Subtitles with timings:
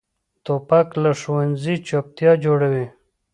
[0.45, 2.85] توپک له ښوونځي چپتیا جوړوي.